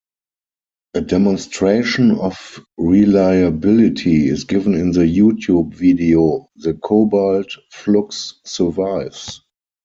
[0.95, 9.41] A demonstration of reliability is given in the YouTube video, "The Cobalt Flux survives!".